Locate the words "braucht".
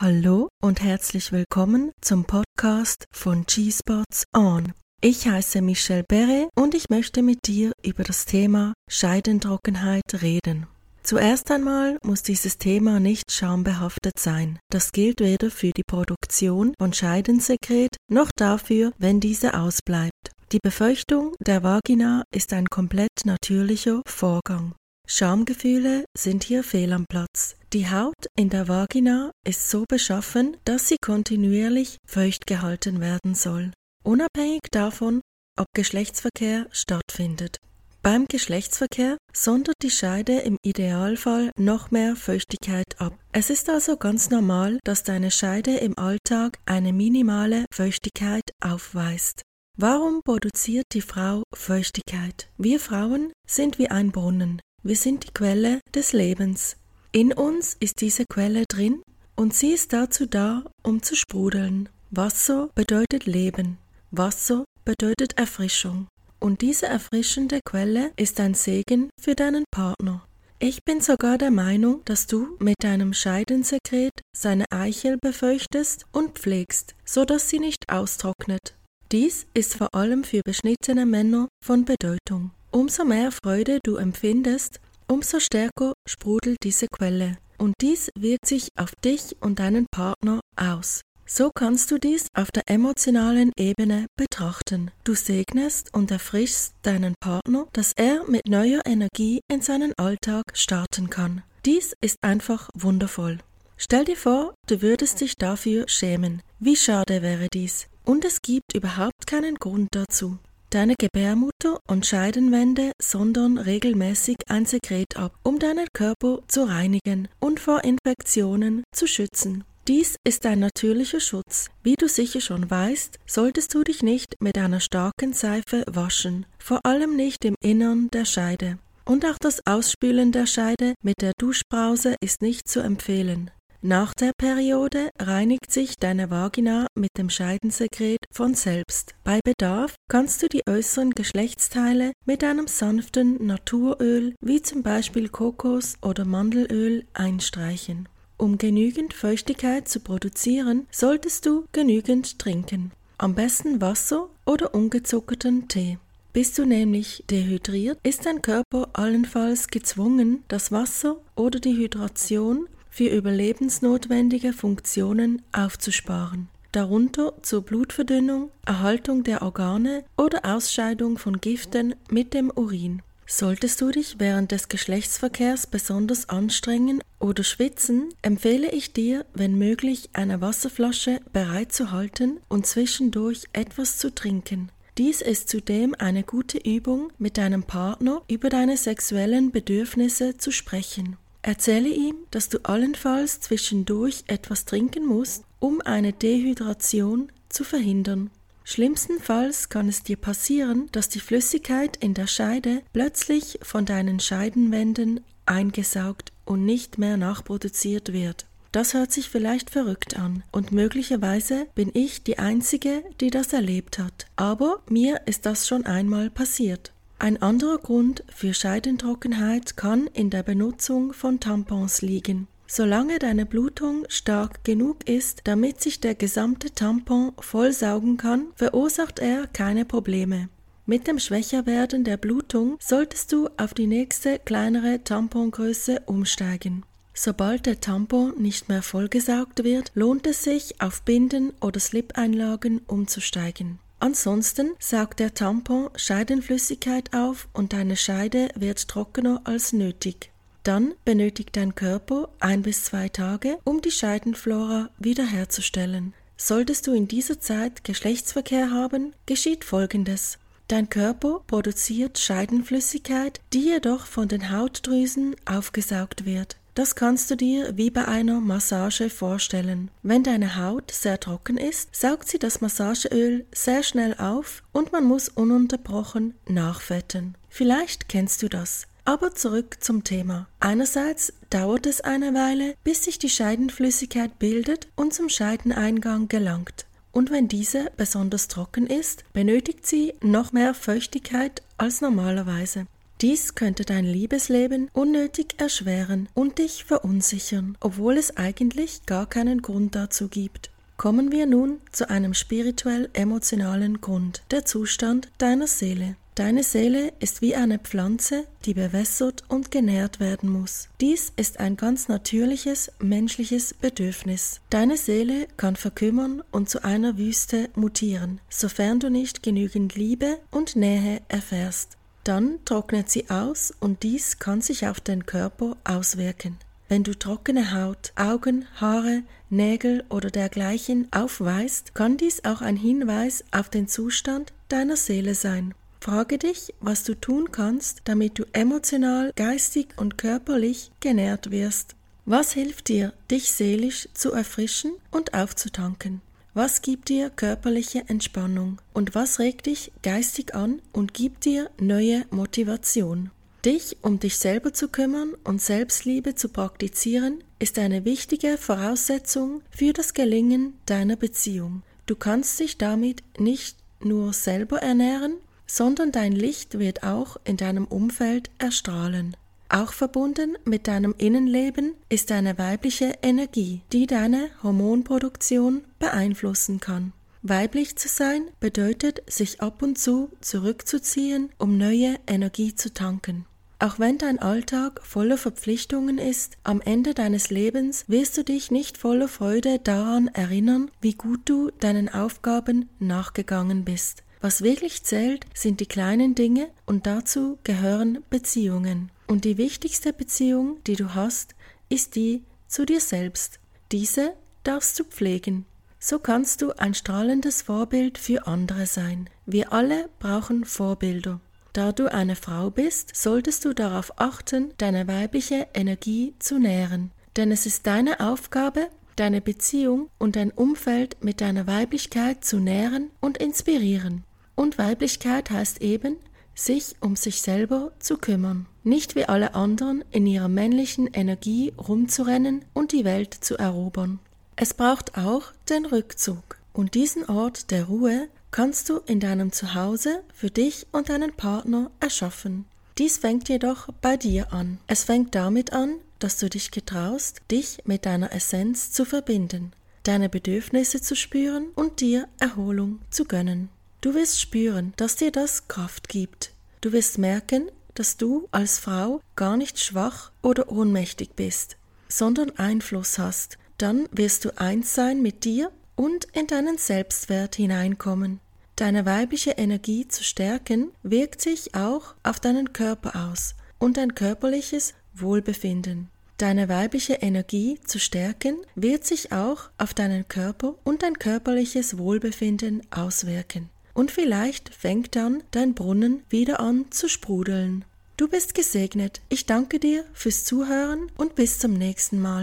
434.74-435.18